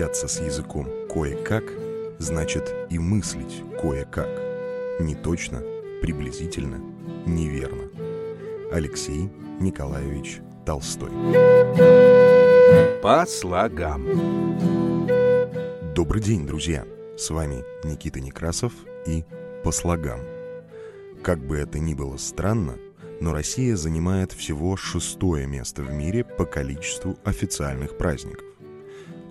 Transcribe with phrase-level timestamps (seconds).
[0.00, 1.64] Обращаться с языком кое-как
[2.18, 4.30] значит и мыслить кое-как.
[4.98, 5.62] Не точно,
[6.00, 6.80] приблизительно,
[7.26, 7.82] неверно.
[8.72, 9.28] Алексей
[9.60, 11.10] Николаевич Толстой.
[13.02, 14.06] По слогам.
[15.94, 16.86] Добрый день, друзья!
[17.18, 18.72] С вами Никита Некрасов
[19.06, 19.26] и
[19.62, 20.20] «По слогам».
[21.22, 22.78] Как бы это ни было странно,
[23.20, 28.49] но Россия занимает всего шестое место в мире по количеству официальных праздников.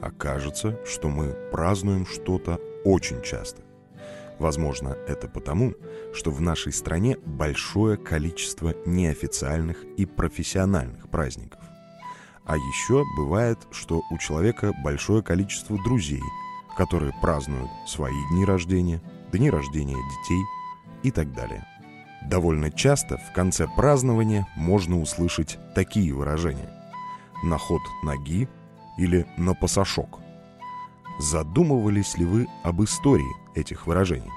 [0.01, 3.61] Окажется, что мы празднуем что-то очень часто.
[4.39, 5.73] Возможно, это потому,
[6.13, 11.59] что в нашей стране большое количество неофициальных и профессиональных праздников.
[12.45, 16.23] А еще бывает, что у человека большое количество друзей,
[16.77, 19.01] которые празднуют свои дни рождения,
[19.33, 20.43] дни рождения детей
[21.03, 21.65] и так далее.
[22.25, 26.69] Довольно часто в конце празднования можно услышать такие выражения.
[27.43, 28.47] На ход ноги
[28.99, 30.19] или на пасашок.
[31.19, 34.29] Задумывались ли вы об истории этих выражений?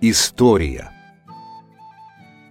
[0.00, 0.90] История.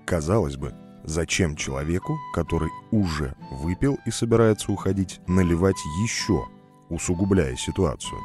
[0.06, 0.74] Казалось бы,
[1.04, 6.46] зачем человеку, который уже выпил и собирается уходить, наливать еще,
[6.90, 8.20] усугубляя ситуацию?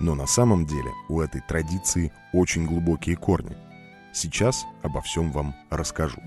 [0.00, 3.56] Но на самом деле у этой традиции очень глубокие корни.
[4.12, 6.20] Сейчас обо всем вам расскажу.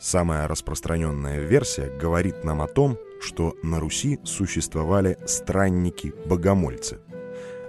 [0.00, 7.00] Самая распространенная версия говорит нам о том, что на Руси существовали странники-богомольцы.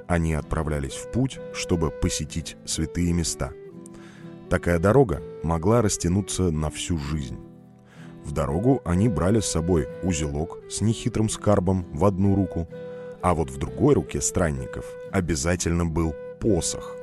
[0.07, 3.51] Они отправлялись в путь, чтобы посетить святые места.
[4.49, 7.39] Такая дорога могла растянуться на всю жизнь.
[8.23, 12.67] В дорогу они брали с собой узелок с нехитрым скарбом в одну руку–
[13.25, 16.95] а вот в другой руке странников обязательно был посох.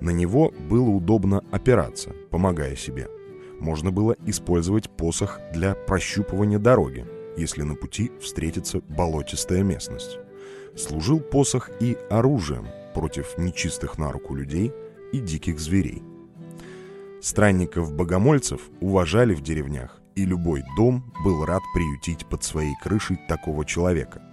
[0.00, 3.08] На него было удобно опираться, помогая себе.
[3.60, 10.18] Можно было использовать посох для прощупывания дороги, если на пути встретится болотистая местность.
[10.76, 14.72] Служил посох и оружием против нечистых на руку людей
[15.12, 16.02] и диких зверей.
[17.22, 24.22] Странников-богомольцев уважали в деревнях, и любой дом был рад приютить под своей крышей такого человека–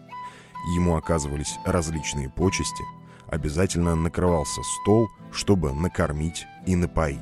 [0.66, 2.84] ему оказывались различные почести,
[3.28, 7.20] обязательно накрывался стол, чтобы накормить и напоить.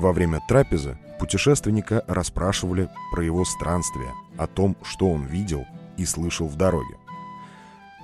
[0.00, 5.66] Во время трапезы путешественника расспрашивали про его странствия, о том, что он видел
[5.98, 6.96] и слышал в дороге.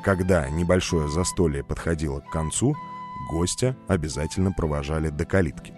[0.05, 2.77] Когда небольшое застолье подходило к концу,
[3.31, 5.73] гостя обязательно провожали до калитки.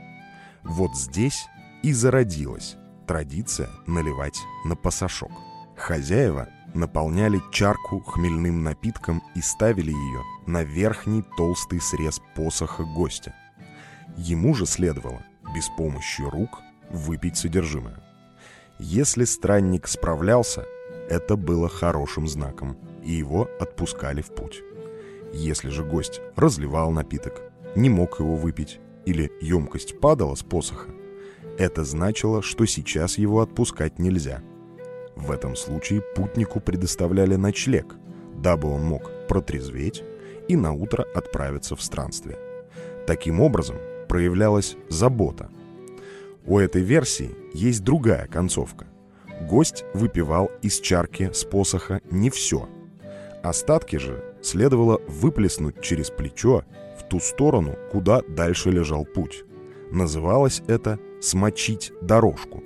[0.65, 1.47] Вот здесь
[1.85, 5.31] и зародилась традиция наливать на пасашок.
[5.77, 13.37] Хозяева наполняли чарку хмельным напитком и ставили ее на верхний толстый срез посоха гостя.
[14.17, 15.23] Ему же следовало,
[15.55, 16.61] без помощи рук,
[16.91, 18.01] выпить содержимое.
[18.79, 20.65] Если странник справлялся,
[21.09, 24.63] это было хорошим знаком, и его отпускали в путь.
[25.33, 27.43] Если же гость разливал напиток,
[27.75, 30.91] не мог его выпить, или емкость падала с посоха,
[31.59, 34.43] это значило, что сейчас его отпускать нельзя–
[35.19, 37.97] в этом случае путнику предоставляли ночлег,
[38.37, 40.05] дабы он мог протрезветь
[40.47, 42.39] и на утро отправиться в странствие.
[43.05, 43.77] Таким образом
[44.09, 45.51] проявлялась забота.
[46.47, 48.87] У этой версии есть другая концовка.
[49.43, 52.69] Гость выпивал из чарки с посоха не все.
[53.43, 56.65] Остатки же следовало выплеснуть через плечо
[56.99, 59.45] в ту сторону, куда дальше лежал путь.
[59.93, 62.63] Называлось это «смочить дорожку».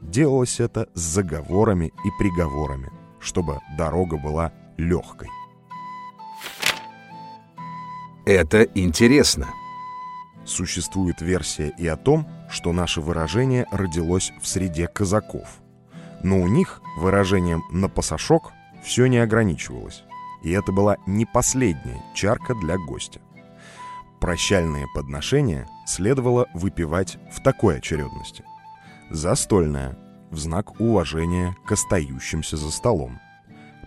[0.00, 2.90] Делалось это с заговорами и приговорами,
[3.20, 5.28] чтобы дорога была легкой.
[8.24, 9.48] Это интересно.
[10.44, 15.60] Существует версия и о том, что наше выражение родилось в среде казаков.
[16.22, 20.02] Но у них выражением «на пасашок» все не ограничивалось.
[20.42, 23.20] И это была не последняя чарка для гостя.
[24.20, 28.44] Прощальные подношения следовало выпивать в такой очередности.
[29.10, 29.98] Застольная,
[30.30, 33.20] в знак уважения к остающимся за столом.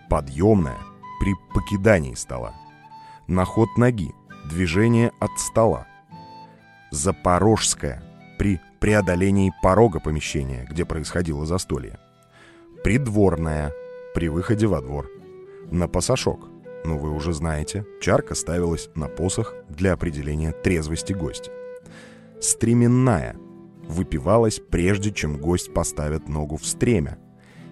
[0.09, 0.77] Подъемная,
[1.19, 2.53] при покидании стола.
[3.27, 4.11] Наход ноги,
[4.49, 5.87] движение от стола.
[6.95, 8.01] Запорожская,
[8.39, 11.99] при преодолении порога помещения, где происходило застолье.
[12.83, 13.73] Придворная,
[14.13, 15.09] при выходе во двор.
[15.71, 16.47] На пасашок,
[16.85, 21.51] ну вы уже знаете, чарка ставилась на посох для определения трезвости гостя.
[22.39, 23.35] Стременная–
[23.87, 27.17] выпивалась прежде, чем гость поставит ногу в стремя.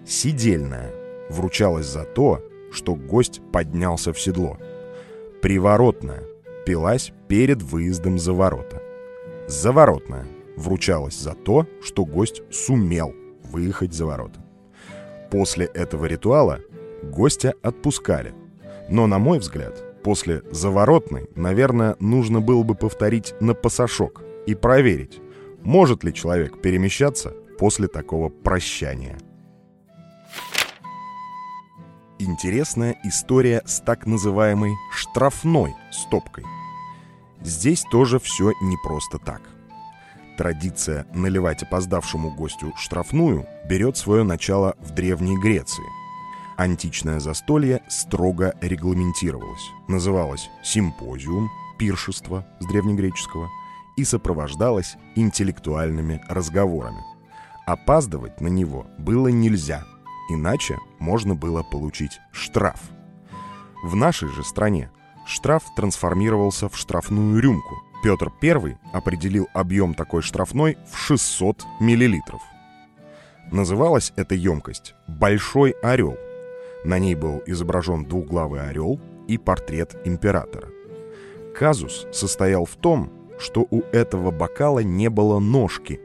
[0.06, 0.92] Сидельная
[1.30, 4.58] вручалась за то, что гость поднялся в седло.
[5.40, 6.22] Приворотная
[6.66, 8.83] пилась перед выездом за ворота.
[9.46, 10.26] Заворотная
[10.56, 14.44] вручалась за то, что гость сумел выехать за ворота.
[15.30, 16.60] После этого ритуала
[17.02, 18.34] гостя отпускали.
[18.88, 25.20] Но, на мой взгляд, после заворотной, наверное, нужно было бы повторить на пасашок и проверить,
[25.62, 29.18] может ли человек перемещаться после такого прощания.
[32.18, 36.44] Интересная история с так называемой штрафной стопкой.
[37.44, 39.42] Здесь тоже все не просто так.
[40.38, 45.84] Традиция наливать опоздавшему гостю штрафную берет свое начало в Древней Греции.
[46.56, 49.70] Античное застолье строго регламентировалось.
[49.88, 53.48] Называлось симпозиум, пиршество с древнегреческого,
[53.96, 57.02] и сопровождалось интеллектуальными разговорами.
[57.66, 59.84] Опаздывать на него было нельзя,
[60.30, 62.80] иначе можно было получить штраф.
[63.82, 64.90] В нашей же стране
[65.26, 72.42] штраф трансформировался в штрафную рюмку– Петр I определил объем такой штрафной в 600 миллилитров.
[73.50, 76.14] Называлась эта емкость «Большой орел».
[76.84, 80.68] На ней был изображен двуглавый орел и портрет императора.
[81.58, 85.98] Казус состоял в том, что у этого бокала не было ножки.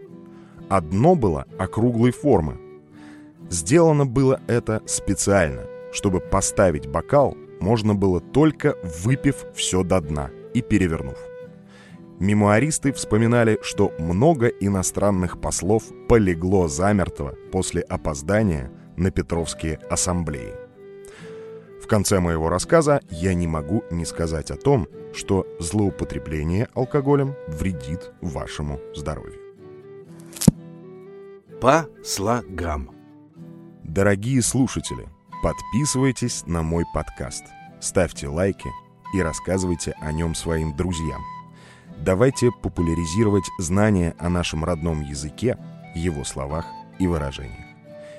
[0.70, 2.62] Одно было округлой формы.
[3.50, 10.62] Сделано было это специально, чтобы поставить бокал можно было только выпив все до дна и
[10.62, 11.18] перевернув.
[12.20, 20.54] Мемуаристы вспоминали, что много иностранных послов полегло замертво после опоздания на Петровские ассамблеи.
[21.82, 28.12] В конце моего рассказа я не могу не сказать о том, что злоупотребление алкоголем вредит
[28.22, 29.40] вашему здоровью.
[31.62, 32.92] По слогам.
[33.84, 35.08] Дорогие слушатели,
[35.42, 37.46] подписывайтесь на мой подкаст,
[37.80, 38.70] ставьте лайки
[39.14, 41.22] и рассказывайте о нем своим друзьям–
[42.02, 45.58] Давайте популяризировать знания о нашем родном языке,
[45.94, 46.66] его словах
[46.98, 47.66] и выражениях.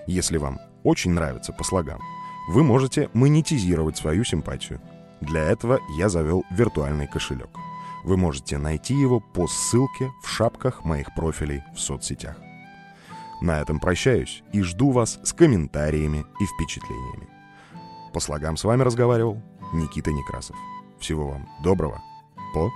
[0.07, 2.01] Если вам очень нравится по слогам,
[2.49, 4.83] вы можете монетизировать свою симпатию.
[5.23, 7.49] Для этого я завел виртуальный кошелек.
[8.05, 12.37] Вы можете найти его по ссылке в шапках моих профилей в соцсетях.
[13.41, 17.29] На этом прощаюсь и жду вас с комментариями и впечатлениями.
[18.13, 19.41] По слогам с вами разговаривал
[19.73, 20.57] Никита Некрасов.
[20.99, 22.03] Всего вам доброго.
[22.55, 22.71] По